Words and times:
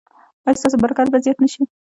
ایا 0.45 0.57
ستاسو 0.59 0.77
برکت 0.83 1.07
به 1.11 1.17
زیات 1.23 1.37
نه 1.43 1.47
شي؟ 1.53 1.61